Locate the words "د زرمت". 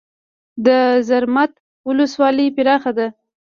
0.65-1.51